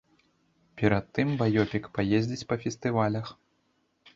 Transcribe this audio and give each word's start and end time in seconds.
Перад 0.81 1.05
тым 1.17 1.27
баёпік 1.41 1.85
паездзіць 1.99 2.47
па 2.55 2.59
фестывалях. 2.65 3.27